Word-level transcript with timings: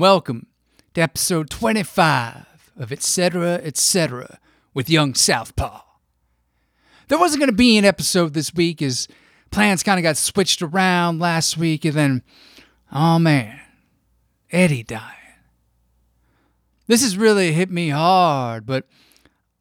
welcome 0.00 0.46
to 0.94 1.02
episode 1.02 1.50
25 1.50 2.72
of 2.78 2.90
Etc. 2.90 3.60
Etc. 3.62 4.38
with 4.72 4.88
Young 4.88 5.12
Southpaw. 5.12 5.82
There 7.08 7.18
wasn't 7.18 7.40
going 7.40 7.50
to 7.50 7.56
be 7.56 7.76
an 7.76 7.84
episode 7.84 8.32
this 8.32 8.54
week 8.54 8.80
as 8.80 9.08
plans 9.50 9.82
kind 9.82 9.98
of 9.98 10.02
got 10.02 10.16
switched 10.16 10.62
around 10.62 11.18
last 11.18 11.58
week, 11.58 11.84
and 11.84 11.92
then, 11.92 12.22
oh 12.90 13.18
man, 13.18 13.60
Eddie 14.50 14.84
died. 14.84 15.16
This 16.86 17.02
has 17.02 17.18
really 17.18 17.52
hit 17.52 17.70
me 17.70 17.90
hard, 17.90 18.64
but 18.64 18.86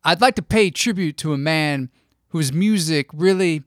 I'd 0.05 0.21
like 0.21 0.35
to 0.35 0.41
pay 0.41 0.71
tribute 0.71 1.17
to 1.17 1.33
a 1.33 1.37
man 1.37 1.89
whose 2.29 2.53
music 2.53 3.07
really 3.11 3.63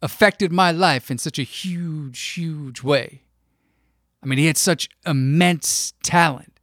affected 0.00 0.50
my 0.50 0.70
life 0.70 1.10
in 1.10 1.18
such 1.18 1.38
a 1.38 1.42
huge, 1.42 2.18
huge 2.18 2.82
way. 2.82 3.20
I 4.24 4.26
mean, 4.26 4.38
he 4.38 4.46
had 4.46 4.56
such 4.56 4.88
immense 5.04 5.92
talent 6.02 6.58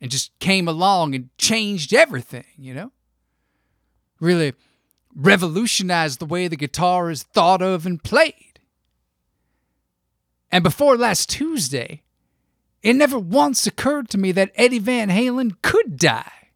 and 0.00 0.10
just 0.10 0.36
came 0.40 0.66
along 0.66 1.14
and 1.14 1.30
changed 1.38 1.94
everything, 1.94 2.46
you 2.56 2.74
know? 2.74 2.90
Really 4.18 4.54
revolutionized 5.14 6.18
the 6.18 6.26
way 6.26 6.48
the 6.48 6.56
guitar 6.56 7.08
is 7.10 7.22
thought 7.22 7.62
of 7.62 7.86
and 7.86 8.02
played. 8.02 8.58
And 10.50 10.64
before 10.64 10.96
last 10.96 11.30
Tuesday, 11.30 12.02
it 12.82 12.94
never 12.94 13.18
once 13.18 13.64
occurred 13.66 14.08
to 14.10 14.18
me 14.18 14.32
that 14.32 14.50
Eddie 14.56 14.80
Van 14.80 15.08
Halen 15.08 15.62
could 15.62 15.98
die. 15.98 16.50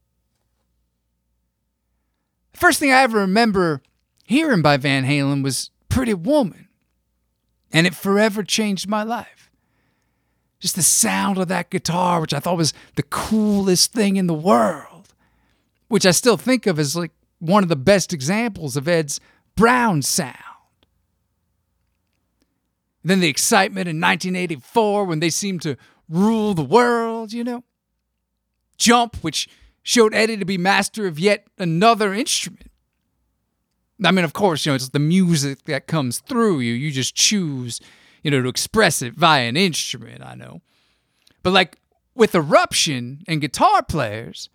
The 2.53 2.59
first 2.59 2.81
thing 2.81 2.91
I 2.91 3.03
ever 3.03 3.19
remember 3.19 3.81
hearing 4.25 4.63
by 4.63 4.77
Van 4.77 5.05
Halen 5.05 5.45
was 5.45 5.71
Pretty 5.89 6.15
Woman, 6.15 6.69
and 7.73 7.87
it 7.87 7.95
forever 7.95 8.43
changed 8.43 8.89
my 8.89 9.05
life 9.05 9.42
just 10.63 10.77
the 10.77 10.83
sound 10.83 11.39
of 11.39 11.49
that 11.49 11.71
guitar, 11.71 12.21
which 12.21 12.33
I 12.33 12.39
thought 12.39 12.57
was 12.57 12.73
the 12.95 13.03
coolest 13.03 13.93
thing 13.93 14.15
in 14.15 14.29
the 14.29 14.33
world, 14.33 15.09
which 15.89 16.07
I 16.07 16.13
still 16.13 16.37
think 16.37 16.69
of 16.69 16.79
as 16.79 16.95
like 16.95 17.11
one 17.41 17.65
of 17.65 17.69
the 17.69 17.75
best 17.75 18.13
examples 18.13 18.77
of 18.77 18.87
Ed's 18.87 19.19
brown 19.57 20.03
sound. 20.03 20.37
Then 23.03 23.19
the 23.19 23.29
excitement 23.29 23.89
in 23.89 24.01
1984 24.01 25.05
when 25.05 25.19
they 25.19 25.31
seemed 25.31 25.63
to 25.63 25.77
rule 26.09 26.55
the 26.55 26.63
world, 26.63 27.33
you 27.33 27.43
know. 27.43 27.65
Jump, 28.79 29.17
which 29.17 29.49
showed 29.83 30.15
Eddie 30.15 30.37
to 30.37 30.45
be 30.45 30.59
master 30.59 31.09
of 31.09 31.19
yet 31.19 31.49
another 31.59 32.15
instrument. 32.15 32.71
I 34.05 34.13
mean, 34.13 34.25
of 34.25 34.33
course, 34.33 34.65
you 34.65 34.71
know, 34.71 34.77
it's 34.77 34.91
the 34.91 35.01
music 35.01 35.65
that 35.65 35.89
comes 35.89 36.21
through 36.21 36.61
you. 36.61 36.73
You 36.73 36.93
just 36.93 37.17
choose 37.17 37.81
you 38.23 38.31
know, 38.31 38.43
to 38.43 38.49
express 38.49 39.03
it 39.03 39.15
via 39.15 39.49
an 39.49 39.57
instrument, 39.57 40.23
I 40.23 40.35
know. 40.35 40.63
But 41.43 41.53
like 41.53 41.79
with 42.15 42.35
Eruption 42.35 43.23
and 43.27 43.41
guitar 43.41 43.83
players, 43.83 44.49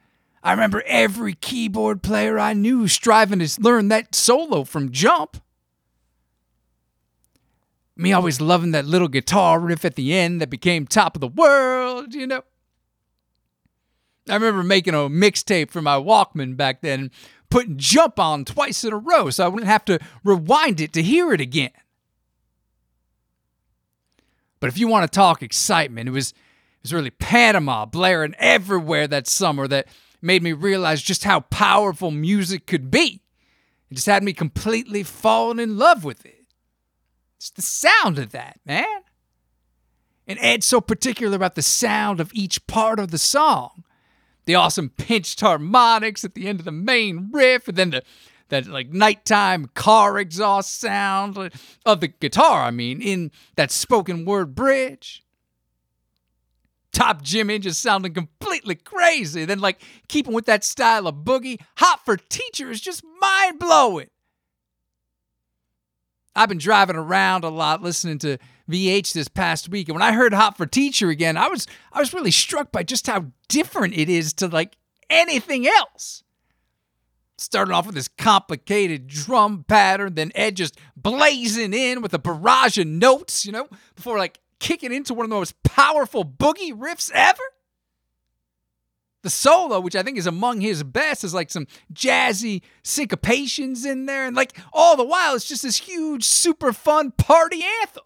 I 0.44 0.52
remember 0.52 0.84
every 0.86 1.34
keyboard 1.34 2.02
player 2.02 2.40
I 2.40 2.54
knew 2.54 2.88
striving 2.88 3.40
to 3.40 3.62
learn 3.62 3.90
that 3.90 4.16
solo 4.16 4.64
from 4.64 4.92
Jump. 4.92 5.42
Me 7.96 8.14
always 8.14 8.40
loving 8.40 8.72
that 8.72 8.86
little 8.86 9.08
guitar 9.08 9.59
riff 9.59 9.84
at 9.84 9.96
the 9.96 10.14
end 10.14 10.40
that 10.40 10.50
became 10.50 10.86
top 10.86 11.16
of 11.16 11.22
the 11.22 11.28
world, 11.28 12.14
you 12.14 12.28
know. 12.28 12.44
I 14.30 14.36
remember 14.36 14.64
making 14.64 14.94
a 14.94 15.09
mixtape 15.09 15.72
for 15.72 15.81
my 15.81 15.96
Walkman 15.96 16.56
back 16.56 16.81
then, 16.81 17.12
putting 17.50 17.78
Jump 17.78 18.20
on 18.20 18.46
twice 18.46 18.84
in 18.84 18.94
a 18.94 18.97
row 18.97 19.30
so 19.30 19.46
I 19.46 19.47
wouldn't 19.47 19.70
have 19.70 19.86
to 19.86 20.00
rewind 20.24 20.80
it 20.80 20.94
to 20.94 21.02
hear 21.02 21.34
it 21.34 21.41
again. 21.41 21.72
But 24.59 24.68
if 24.68 24.78
you 24.78 24.88
want 24.88 25.09
to 25.09 25.16
talk 25.16 25.44
excitement, 25.44 26.09
it 26.09 26.12
was 26.12 26.31
it 26.31 26.84
was 26.84 26.94
really 26.94 27.09
Panama 27.09 27.85
blaring 27.85 28.35
everywhere 28.38 29.07
that 29.07 29.28
summer 29.28 29.68
that 29.68 29.88
made 30.22 30.44
me 30.44 30.53
realize 30.53 31.01
just 31.01 31.23
how 31.23 31.41
powerful 31.41 32.12
music 32.12 32.66
could 32.66 32.90
be. 32.90 33.22
It 33.90 33.96
just 33.96 34.07
had 34.07 34.23
me 34.23 34.34
completely 34.34 35.03
falling 35.03 35.59
in 35.59 35.78
love 35.78 36.03
with 36.03 36.25
it. 36.25 36.46
It's 37.38 37.50
the 37.51 37.62
sound 37.62 38.17
of 38.17 38.31
that, 38.31 38.59
man. 38.66 39.01
And 40.28 40.40
Ed's 40.41 40.66
so 40.66 40.81
particular 40.81 41.35
about 41.35 41.56
the 41.56 41.62
sound 41.62 42.19
of 42.19 42.31
each 42.34 42.66
part 42.67 43.00
of 43.00 43.12
the 43.12 43.17
song. 43.17 43.84
The 44.46 44.56
awesome 44.56 44.90
pinched 44.90 45.40
harmonics 45.40 46.25
at 46.25 46.34
the 46.34 46.47
end 46.47 46.59
of 46.59 46.66
the 46.66 46.72
main 46.72 47.29
riff, 47.31 47.67
and 47.67 47.78
then 47.78 47.91
the 47.91 48.03
that 48.50 48.68
like 48.68 48.91
nighttime 48.91 49.68
car 49.74 50.18
exhaust 50.18 50.80
sound 50.80 51.38
uh, 51.38 51.50
of 51.85 52.02
the 52.02 52.08
guitar, 52.08 52.63
I 52.63 52.72
mean, 52.72 53.02
in 53.02 53.31
that 53.56 53.72
spoken 53.72 54.25
word 54.25 54.56
bridge. 54.56 55.24
Top 56.91 57.22
Jimmy 57.22 57.59
just 57.59 57.81
sounding 57.81 58.13
completely 58.13 58.74
crazy. 58.74 59.46
Then, 59.46 59.59
like, 59.59 59.80
keeping 60.08 60.34
with 60.34 60.46
that 60.47 60.63
style 60.63 61.06
of 61.06 61.18
boogie, 61.18 61.59
Hot 61.75 62.03
for 62.03 62.18
Teacher 62.18 62.72
is 62.72 62.81
just 62.81 63.03
mind 63.22 63.59
blowing. 63.59 64.09
I've 66.35 66.50
been 66.50 66.58
driving 66.58 66.96
around 66.96 67.44
a 67.44 67.50
lot 67.50 67.84
listening 67.84 68.19
to 68.19 68.38
VH 68.69 69.14
this 69.14 69.28
past 69.28 69.69
week, 69.69 69.90
and 69.90 69.96
when 69.96 70.03
I 70.03 70.14
heard 70.14 70.34
Hot 70.34 70.58
for 70.58 70.66
Teacher 70.66 71.09
again, 71.09 71.38
I 71.38 71.47
was 71.47 71.68
I 71.91 72.00
was 72.00 72.14
really 72.14 72.31
struck 72.31 72.72
by 72.72 72.84
just 72.84 73.08
how 73.08 73.28
different 73.47 73.96
it 73.96 74.09
is 74.09 74.34
to 74.34 74.47
like 74.47 74.78
anything 75.09 75.68
else. 75.68 76.24
Starting 77.40 77.74
off 77.74 77.86
with 77.86 77.96
this 77.96 78.08
complicated 78.08 79.08
drum 79.08 79.64
pattern, 79.68 80.16
then 80.16 80.31
Ed 80.34 80.56
just 80.56 80.80
blazing 80.96 81.74
in 81.74 82.02
with 82.02 82.14
a 82.14 82.20
barrage 82.20 82.80
of 82.80 82.88
notes, 82.88 83.46
you 83.46 83.52
know, 83.52 83.68
before 83.96 84.18
like 84.18 84.40
kicking 84.59 84.92
into 84.92 85.14
one 85.14 85.24
of 85.24 85.30
the 85.30 85.36
most 85.36 85.62
powerful 85.62 86.26
boogie 86.26 86.74
riffs 86.74 87.12
ever. 87.14 87.44
The 89.22 89.30
solo, 89.30 89.80
which 89.80 89.96
I 89.96 90.03
think 90.03 90.18
is 90.18 90.26
among 90.26 90.62
his 90.62 90.84
best, 90.84 91.24
is 91.24 91.34
like 91.34 91.52
some 91.52 91.68
jazzy 91.94 92.62
syncopations 92.84 93.86
in 93.86 94.06
there. 94.06 94.26
And 94.26 94.36
like 94.36 94.58
all 94.74 94.96
the 94.96 95.03
while, 95.03 95.36
it's 95.36 95.47
just 95.47 95.64
this 95.64 95.78
huge, 95.78 96.24
super 96.24 96.74
fun 96.74 97.12
party 97.12 97.64
anthem. 97.81 98.03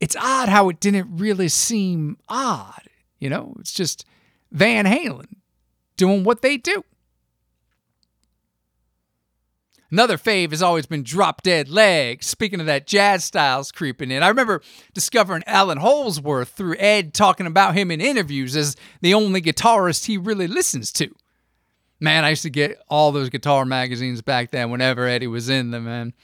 It's 0.00 0.16
odd 0.16 0.48
how 0.48 0.68
it 0.68 0.80
didn't 0.80 1.16
really 1.16 1.48
seem 1.48 2.18
odd. 2.28 2.82
You 3.18 3.30
know, 3.30 3.54
it's 3.60 3.72
just 3.72 4.04
Van 4.50 4.84
Halen 4.84 5.36
doing 5.96 6.24
what 6.24 6.42
they 6.42 6.56
do. 6.56 6.84
Another 9.90 10.16
fave 10.16 10.50
has 10.50 10.62
always 10.62 10.86
been 10.86 11.02
Drop 11.02 11.42
Dead 11.42 11.68
Legs. 11.68 12.26
Speaking 12.26 12.60
of 12.60 12.66
that 12.66 12.86
jazz 12.86 13.24
styles 13.24 13.72
creeping 13.72 14.10
in, 14.10 14.22
I 14.22 14.28
remember 14.28 14.62
discovering 14.94 15.42
Allan 15.46 15.78
Holdsworth 15.78 16.50
through 16.50 16.76
Ed 16.78 17.12
talking 17.12 17.46
about 17.46 17.74
him 17.74 17.90
in 17.90 18.00
interviews 18.00 18.54
as 18.54 18.76
the 19.00 19.14
only 19.14 19.42
guitarist 19.42 20.06
he 20.06 20.16
really 20.16 20.46
listens 20.46 20.92
to. 20.92 21.12
Man, 21.98 22.24
I 22.24 22.30
used 22.30 22.42
to 22.42 22.50
get 22.50 22.80
all 22.88 23.10
those 23.10 23.30
guitar 23.30 23.64
magazines 23.64 24.22
back 24.22 24.52
then 24.52 24.70
whenever 24.70 25.06
Eddie 25.06 25.26
was 25.26 25.48
in 25.48 25.72
them, 25.72 25.84
man. 25.84 26.14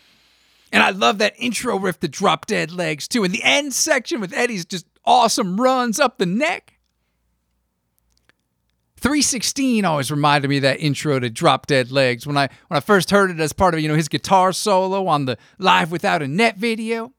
And 0.73 0.83
I 0.83 0.91
love 0.91 1.19
that 1.19 1.35
intro 1.37 1.79
riff 1.79 2.01
to 2.01 2.09
Drop 2.09 2.47
Dead 2.47 2.71
Legs 2.71 3.09
too. 3.09 3.25
And 3.25 3.35
the 3.35 3.43
end 3.43 3.75
section 3.75 4.21
with 4.21 4.33
Eddie's 4.33 4.65
just 4.65 4.87
awesome 5.05 5.61
runs 5.61 5.99
up 5.99 6.19
the 6.19 6.27
neck. 6.27 6.76
316 8.99 9.85
always 9.85 10.11
reminded 10.11 10.49
me 10.49 10.57
of 10.57 10.63
that 10.63 10.81
intro 10.81 11.21
to 11.21 11.29
Drop 11.29 11.67
Dead 11.67 11.91
Legs 11.91 12.27
when 12.27 12.37
I 12.37 12.49
when 12.69 12.77
I 12.77 12.81
first 12.81 13.11
heard 13.11 13.31
it 13.31 13.41
as 13.41 13.53
part 13.53 13.75
of 13.75 13.81
you 13.81 13.89
know 13.89 13.95
his 13.95 14.09
guitar 14.09 14.53
solo 14.53 15.07
on 15.07 15.27
the 15.27 15.37
Live 15.59 15.91
Without 15.91 16.23
a 16.23 16.29
Net 16.29 16.57
video. 16.57 17.13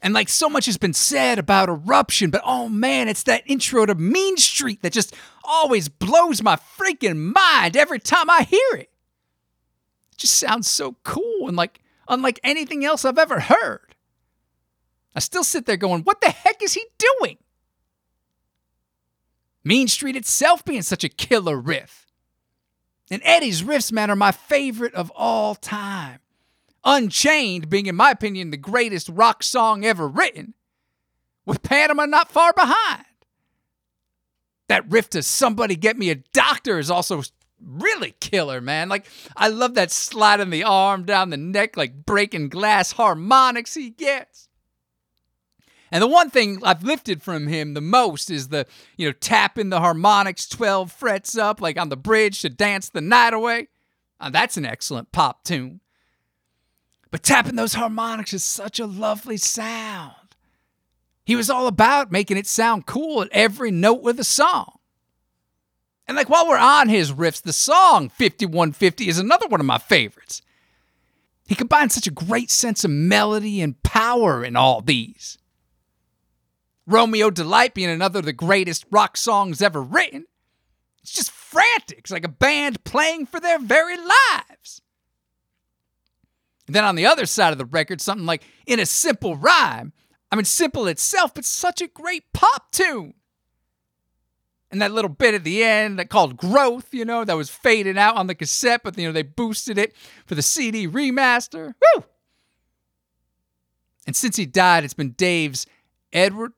And 0.00 0.14
like 0.14 0.28
so 0.28 0.48
much 0.48 0.66
has 0.66 0.78
been 0.78 0.94
said 0.94 1.38
about 1.38 1.68
Eruption, 1.68 2.30
but 2.30 2.42
oh 2.44 2.68
man, 2.68 3.08
it's 3.08 3.22
that 3.24 3.44
intro 3.46 3.86
to 3.86 3.94
Mean 3.94 4.36
Street 4.36 4.82
that 4.82 4.92
just 4.92 5.14
always 5.44 5.88
blows 5.88 6.42
my 6.42 6.56
freaking 6.56 7.32
mind 7.34 7.76
every 7.76 8.00
time 8.00 8.28
I 8.28 8.42
hear 8.42 8.80
it. 8.80 8.90
It 10.12 10.18
just 10.18 10.36
sounds 10.38 10.68
so 10.68 10.96
cool 11.04 11.46
and 11.46 11.56
like 11.56 11.80
unlike 12.08 12.40
anything 12.42 12.84
else 12.84 13.04
I've 13.04 13.18
ever 13.18 13.40
heard. 13.40 13.94
I 15.14 15.20
still 15.20 15.44
sit 15.44 15.66
there 15.66 15.76
going, 15.76 16.02
what 16.02 16.20
the 16.20 16.30
heck 16.30 16.62
is 16.62 16.74
he 16.74 16.84
doing? 16.98 17.38
Mean 19.64 19.88
Street 19.88 20.16
itself 20.16 20.64
being 20.64 20.82
such 20.82 21.04
a 21.04 21.08
killer 21.08 21.56
riff. 21.56 22.06
And 23.10 23.22
Eddie's 23.24 23.62
riffs, 23.62 23.92
man, 23.92 24.10
are 24.10 24.16
my 24.16 24.32
favorite 24.32 24.94
of 24.94 25.10
all 25.14 25.54
time. 25.54 26.20
Unchained 26.84 27.68
being, 27.68 27.86
in 27.86 27.94
my 27.94 28.10
opinion, 28.10 28.50
the 28.50 28.56
greatest 28.56 29.08
rock 29.08 29.42
song 29.42 29.84
ever 29.84 30.08
written, 30.08 30.54
with 31.46 31.62
Panama 31.62 32.06
not 32.06 32.30
far 32.30 32.52
behind. 32.52 33.04
That 34.68 34.90
riff 34.90 35.10
to 35.10 35.22
Somebody 35.22 35.76
Get 35.76 35.98
Me 35.98 36.10
a 36.10 36.16
Doctor 36.16 36.78
is 36.78 36.90
also 36.90 37.22
really 37.64 38.14
killer, 38.18 38.60
man. 38.60 38.88
Like, 38.88 39.06
I 39.36 39.48
love 39.48 39.74
that 39.74 39.90
sliding 39.90 40.50
the 40.50 40.64
arm 40.64 41.04
down 41.04 41.30
the 41.30 41.36
neck, 41.36 41.76
like 41.76 42.04
breaking 42.04 42.48
glass 42.48 42.92
harmonics 42.92 43.74
he 43.74 43.90
gets. 43.90 44.48
And 45.92 46.00
the 46.00 46.08
one 46.08 46.30
thing 46.30 46.58
I've 46.64 46.82
lifted 46.82 47.22
from 47.22 47.46
him 47.46 47.74
the 47.74 47.82
most 47.82 48.30
is 48.30 48.48
the, 48.48 48.66
you 48.96 49.06
know, 49.06 49.12
tapping 49.12 49.68
the 49.68 49.78
harmonics 49.78 50.48
12 50.48 50.90
frets 50.90 51.36
up, 51.36 51.60
like 51.60 51.78
on 51.78 51.90
the 51.90 51.98
bridge 51.98 52.40
to 52.40 52.48
dance 52.48 52.88
the 52.88 53.02
night 53.02 53.34
away. 53.34 53.68
Uh, 54.18 54.30
that's 54.30 54.56
an 54.56 54.64
excellent 54.64 55.12
pop 55.12 55.44
tune. 55.44 55.80
But 57.10 57.22
tapping 57.22 57.56
those 57.56 57.74
harmonics 57.74 58.32
is 58.32 58.42
such 58.42 58.80
a 58.80 58.86
lovely 58.86 59.36
sound. 59.36 60.14
He 61.26 61.36
was 61.36 61.50
all 61.50 61.66
about 61.66 62.10
making 62.10 62.38
it 62.38 62.46
sound 62.46 62.86
cool 62.86 63.20
at 63.20 63.28
every 63.30 63.70
note 63.70 64.08
of 64.08 64.16
the 64.16 64.24
song. 64.24 64.78
And 66.08 66.16
like 66.16 66.30
while 66.30 66.48
we're 66.48 66.56
on 66.56 66.88
his 66.88 67.12
riffs, 67.12 67.42
the 67.42 67.52
song 67.52 68.08
5150 68.08 69.08
is 69.08 69.18
another 69.18 69.46
one 69.46 69.60
of 69.60 69.66
my 69.66 69.78
favorites. 69.78 70.40
He 71.46 71.54
combines 71.54 71.94
such 71.94 72.06
a 72.06 72.10
great 72.10 72.50
sense 72.50 72.82
of 72.82 72.90
melody 72.90 73.60
and 73.60 73.80
power 73.82 74.42
in 74.42 74.56
all 74.56 74.80
these. 74.80 75.36
Romeo 76.86 77.30
Delight 77.30 77.74
being 77.74 77.90
another 77.90 78.20
of 78.20 78.24
the 78.24 78.32
greatest 78.32 78.84
rock 78.90 79.16
songs 79.16 79.62
ever 79.62 79.82
written. 79.82 80.26
It's 81.02 81.12
just 81.12 81.30
frantic. 81.30 81.98
It's 81.98 82.10
like 82.10 82.24
a 82.24 82.28
band 82.28 82.84
playing 82.84 83.26
for 83.26 83.40
their 83.40 83.58
very 83.58 83.96
lives. 83.96 84.82
And 86.66 86.76
then 86.76 86.84
on 86.84 86.94
the 86.94 87.06
other 87.06 87.26
side 87.26 87.52
of 87.52 87.58
the 87.58 87.64
record, 87.64 88.00
something 88.00 88.26
like 88.26 88.44
In 88.66 88.80
a 88.80 88.86
Simple 88.86 89.36
Rhyme. 89.36 89.92
I 90.30 90.36
mean, 90.36 90.44
simple 90.46 90.86
itself, 90.86 91.34
but 91.34 91.44
such 91.44 91.82
a 91.82 91.88
great 91.88 92.32
pop 92.32 92.72
tune. 92.72 93.14
And 94.70 94.80
that 94.80 94.92
little 94.92 95.10
bit 95.10 95.34
at 95.34 95.44
the 95.44 95.62
end 95.62 95.98
that 95.98 96.08
called 96.08 96.38
Growth, 96.38 96.94
you 96.94 97.04
know, 97.04 97.24
that 97.24 97.36
was 97.36 97.50
fading 97.50 97.98
out 97.98 98.16
on 98.16 98.26
the 98.26 98.34
cassette, 98.34 98.80
but, 98.82 98.96
you 98.96 99.06
know, 99.06 99.12
they 99.12 99.22
boosted 99.22 99.76
it 99.76 99.94
for 100.24 100.34
the 100.34 100.40
CD 100.40 100.88
remaster. 100.88 101.74
Woo! 101.94 102.04
And 104.06 104.16
since 104.16 104.36
he 104.36 104.46
died, 104.46 104.84
it's 104.84 104.94
been 104.94 105.10
Dave's 105.10 105.66
Edward 106.10 106.54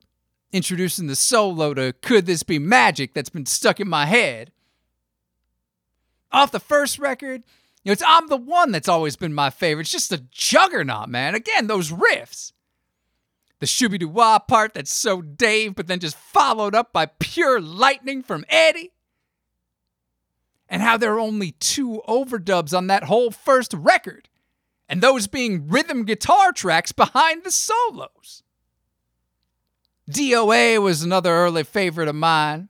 introducing 0.55 1.09
the 1.09 1.17
solo 1.17 1.75
to 1.75 1.93
Could 2.01 2.27
This 2.27 2.45
Be 2.45 2.61
Magic 2.61 3.13
that's 3.13 3.29
been 3.29 3.45
stuck 3.45 3.81
in 3.81 3.89
my 3.89 4.07
head. 4.07 4.53
Off 6.31 6.53
the 6.53 6.61
first 6.61 7.01
record, 7.01 7.43
you 7.83 7.91
know, 7.91 7.93
it's 7.93 8.05
I'm 8.07 8.29
the 8.29 8.37
One 8.37 8.71
that's 8.71 8.89
always 8.89 9.17
been 9.17 9.35
my 9.35 9.51
favorite. 9.51 9.83
It's 9.83 9.91
just 9.91 10.13
a 10.13 10.25
juggernaut, 10.31 11.09
man. 11.09 11.35
Again, 11.35 11.67
those 11.67 11.91
riffs. 11.91 12.53
The 13.59 13.67
shooby 13.67 13.99
doo 13.99 14.09
wah 14.09 14.39
part 14.39 14.75
that's 14.75 14.95
so 14.95 15.21
Dave, 15.21 15.75
but 15.75 15.89
then 15.89 15.99
just 15.99 16.17
followed 16.17 16.75
up 16.75 16.93
by 16.93 17.07
pure 17.07 17.61
lightning 17.61 18.23
from 18.23 18.45
Eddie. 18.49 18.93
And 20.69 20.83
how 20.83 20.97
there 20.97 21.15
are 21.15 21.21
only 21.21 21.53
two 21.53 22.01
overdubs 22.09 22.77
on 22.77 22.87
that 22.87 23.05
whole 23.05 23.33
first 23.33 23.75
record, 23.75 24.29
and 24.89 25.01
those 25.01 25.27
being 25.27 25.67
rhythm 25.69 26.05
guitar 26.05 26.53
tracks 26.53 26.93
behind 26.93 27.43
the 27.43 27.51
solos. 27.51 28.44
DOA 30.11 30.81
was 30.83 31.03
another 31.03 31.33
early 31.33 31.65
favorite 31.65 32.09
of 32.09 32.15
mine. 32.15 32.69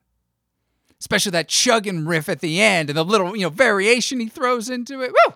Especially 1.01 1.31
that 1.33 1.49
chugging 1.49 2.07
riff 2.07 2.29
at 2.29 2.41
the 2.41 2.63
end 2.63 2.89
and 2.89 2.97
the 2.97 3.05
little, 3.05 3.37
you 3.37 3.43
know, 3.43 3.51
variation 3.51 4.21
he 4.21 4.29
throws 4.29 4.71
into 4.71 5.03
it. 5.03 5.11
Woo! 5.11 5.35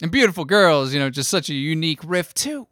And 0.00 0.10
Beautiful 0.10 0.44
Girls, 0.44 0.94
you 0.94 1.00
know, 1.00 1.10
just 1.10 1.28
such 1.28 1.50
a 1.50 1.54
unique 1.54 2.00
riff 2.02 2.32
too. 2.32 2.68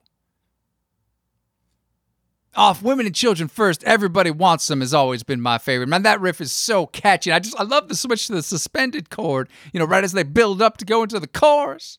Off 2.56 2.82
Women 2.82 3.06
and 3.06 3.14
Children 3.14 3.48
First, 3.48 3.84
Everybody 3.84 4.30
Wants 4.30 4.66
Them 4.66 4.80
has 4.80 4.94
always 4.94 5.22
been 5.22 5.40
my 5.40 5.58
favorite. 5.58 5.88
Man, 5.88 6.02
that 6.02 6.20
riff 6.20 6.40
is 6.40 6.52
so 6.52 6.86
catchy. 6.86 7.30
I 7.30 7.38
just 7.38 7.58
I 7.60 7.64
love 7.64 7.88
the 7.88 7.94
switch 7.94 8.26
to 8.26 8.32
the 8.32 8.42
suspended 8.42 9.10
chord, 9.10 9.48
you 9.72 9.78
know, 9.78 9.86
right 9.86 10.02
as 10.02 10.12
they 10.12 10.22
build 10.22 10.60
up 10.60 10.78
to 10.78 10.84
go 10.84 11.02
into 11.02 11.20
the 11.20 11.28
chorus. 11.28 11.98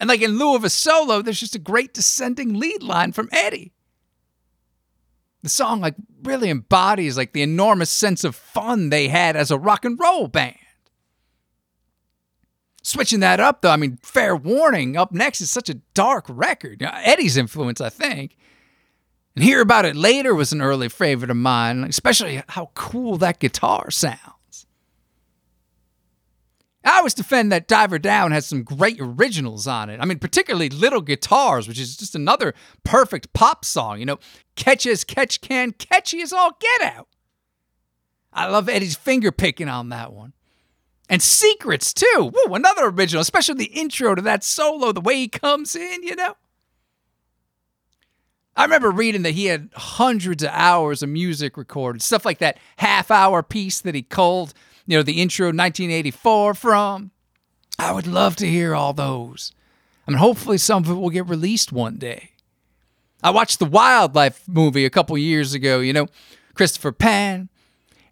And 0.00 0.08
like 0.08 0.20
in 0.20 0.38
lieu 0.38 0.54
of 0.54 0.64
a 0.64 0.70
solo, 0.70 1.22
there's 1.22 1.40
just 1.40 1.54
a 1.54 1.60
great 1.60 1.94
descending 1.94 2.54
lead 2.58 2.82
line 2.82 3.12
from 3.12 3.28
Eddie 3.32 3.72
the 5.42 5.48
song 5.48 5.80
like 5.80 5.94
really 6.22 6.50
embodies 6.50 7.16
like 7.16 7.32
the 7.32 7.42
enormous 7.42 7.90
sense 7.90 8.24
of 8.24 8.34
fun 8.34 8.90
they 8.90 9.08
had 9.08 9.36
as 9.36 9.50
a 9.50 9.58
rock 9.58 9.84
and 9.84 9.98
roll 9.98 10.28
band. 10.28 10.56
Switching 12.82 13.20
that 13.20 13.38
up 13.40 13.62
though, 13.62 13.70
I 13.70 13.76
mean, 13.76 13.98
fair 14.02 14.34
warning, 14.34 14.96
up 14.96 15.12
next 15.12 15.40
is 15.40 15.50
such 15.50 15.68
a 15.68 15.74
dark 15.94 16.24
record. 16.28 16.82
Eddie's 16.82 17.36
influence, 17.36 17.80
I 17.80 17.90
think. 17.90 18.36
And 19.36 19.44
Hear 19.44 19.60
About 19.60 19.84
It 19.84 19.94
Later 19.94 20.34
was 20.34 20.52
an 20.52 20.60
early 20.60 20.88
favorite 20.88 21.30
of 21.30 21.36
mine, 21.36 21.84
especially 21.84 22.42
how 22.48 22.70
cool 22.74 23.18
that 23.18 23.38
guitar 23.38 23.90
sounds. 23.90 24.37
I 26.88 26.98
always 26.98 27.14
defend 27.14 27.52
that 27.52 27.68
Diver 27.68 27.98
Down 27.98 28.32
has 28.32 28.46
some 28.46 28.62
great 28.62 28.98
originals 29.00 29.66
on 29.66 29.90
it. 29.90 30.00
I 30.00 30.04
mean, 30.04 30.18
particularly 30.18 30.68
Little 30.68 31.00
Guitars, 31.00 31.68
which 31.68 31.78
is 31.78 31.96
just 31.96 32.14
another 32.14 32.54
perfect 32.84 33.32
pop 33.32 33.64
song. 33.64 34.00
You 34.00 34.06
know, 34.06 34.18
catch 34.56 34.86
as 34.86 35.04
catch 35.04 35.40
can, 35.40 35.72
catchy 35.72 36.20
as 36.22 36.32
all 36.32 36.56
get 36.58 36.94
out. 36.94 37.08
I 38.32 38.46
love 38.46 38.68
Eddie's 38.68 38.96
finger 38.96 39.32
picking 39.32 39.68
on 39.68 39.88
that 39.90 40.12
one. 40.12 40.32
And 41.08 41.22
Secrets, 41.22 41.94
too. 41.94 42.32
Woo, 42.32 42.54
another 42.54 42.86
original, 42.86 43.22
especially 43.22 43.54
the 43.56 43.72
intro 43.72 44.14
to 44.14 44.22
that 44.22 44.44
solo, 44.44 44.92
the 44.92 45.00
way 45.00 45.16
he 45.16 45.28
comes 45.28 45.74
in, 45.74 46.02
you 46.02 46.14
know? 46.14 46.36
I 48.54 48.64
remember 48.64 48.90
reading 48.90 49.22
that 49.22 49.34
he 49.34 49.46
had 49.46 49.70
hundreds 49.74 50.42
of 50.42 50.50
hours 50.52 51.02
of 51.02 51.08
music 51.08 51.56
recorded, 51.56 52.02
stuff 52.02 52.24
like 52.24 52.38
that 52.38 52.58
half 52.76 53.10
hour 53.10 53.42
piece 53.42 53.80
that 53.80 53.94
he 53.94 54.02
culled 54.02 54.52
you 54.88 54.96
know, 54.96 55.02
the 55.02 55.20
intro 55.20 55.48
1984 55.48 56.54
from. 56.54 57.10
I 57.78 57.92
would 57.92 58.06
love 58.06 58.36
to 58.36 58.48
hear 58.48 58.74
all 58.74 58.94
those. 58.94 59.52
I 60.06 60.10
mean, 60.10 60.18
hopefully 60.18 60.56
some 60.56 60.82
of 60.82 60.90
it 60.90 60.94
will 60.94 61.10
get 61.10 61.28
released 61.28 61.70
one 61.70 61.96
day. 61.96 62.30
I 63.22 63.30
watched 63.30 63.58
the 63.58 63.66
Wildlife 63.66 64.48
movie 64.48 64.86
a 64.86 64.90
couple 64.90 65.18
years 65.18 65.52
ago, 65.52 65.80
you 65.80 65.92
know, 65.92 66.06
Christopher 66.54 66.92
Penn. 66.92 67.50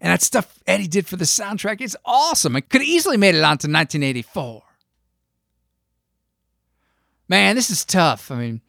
And 0.02 0.12
that 0.12 0.20
stuff 0.20 0.58
Eddie 0.66 0.86
did 0.86 1.06
for 1.06 1.16
the 1.16 1.24
soundtrack 1.24 1.80
is 1.80 1.96
awesome. 2.04 2.54
It 2.54 2.68
could 2.68 2.82
have 2.82 2.88
easily 2.88 3.16
made 3.16 3.34
it 3.34 3.38
onto 3.38 3.66
1984. 3.72 4.62
Man, 7.26 7.56
this 7.56 7.70
is 7.70 7.86
tough. 7.86 8.30
I 8.30 8.36
mean, 8.36 8.60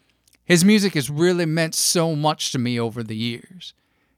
his 0.45 0.63
music 0.63 0.94
has 0.94 1.09
really 1.09 1.45
meant 1.45 1.75
so 1.75 2.15
much 2.15 2.54
to 2.54 2.57
me 2.57 2.80
over 2.80 3.04
the 3.04 3.18
years 3.18 3.74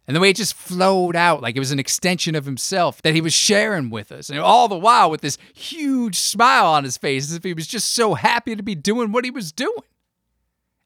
and 0.09 0.15
the 0.15 0.19
way 0.19 0.31
it 0.31 0.37
just 0.37 0.55
flowed 0.55 1.15
out 1.15 1.43
like 1.43 1.55
it 1.55 1.59
was 1.59 1.71
an 1.71 1.77
extension 1.77 2.33
of 2.33 2.45
himself 2.45 2.99
that 3.03 3.13
he 3.13 3.21
was 3.21 3.31
sharing 3.31 3.91
with 3.91 4.11
us. 4.11 4.31
And 4.31 4.39
all 4.39 4.67
the 4.67 4.75
while 4.75 5.11
with 5.11 5.21
this 5.21 5.37
huge 5.53 6.17
smile 6.17 6.65
on 6.65 6.83
his 6.83 6.97
face 6.97 7.25
as 7.25 7.35
if 7.35 7.43
he 7.43 7.53
was 7.53 7.67
just 7.67 7.91
so 7.91 8.15
happy 8.15 8.55
to 8.55 8.63
be 8.63 8.73
doing 8.73 9.11
what 9.11 9.23
he 9.23 9.29
was 9.29 9.51
doing. 9.51 9.83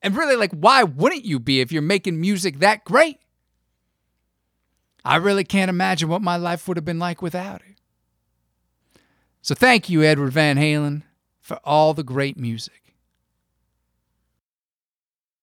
And 0.02 0.18
really, 0.18 0.36
like, 0.36 0.52
why 0.52 0.84
wouldn't 0.84 1.24
you 1.24 1.40
be 1.40 1.62
if 1.62 1.72
you're 1.72 1.82
making 1.82 2.20
music 2.20 2.60
that 2.60 2.84
great? 2.84 3.18
I 5.06 5.16
really 5.16 5.46
can't 5.46 5.70
imagine 5.70 6.10
what 6.10 6.22
my 6.22 6.36
life 6.36 6.68
would 6.68 6.76
have 6.76 6.84
been 6.84 7.00
like 7.00 7.22
without 7.22 7.62
it. 7.62 7.78
So 9.42 9.56
thank 9.56 9.90
you, 9.90 10.04
Edward 10.04 10.34
Van 10.34 10.58
Halen, 10.58 11.04
for 11.40 11.62
all 11.64 11.94
the 11.94 12.04
great 12.04 12.38
music. 12.38 12.83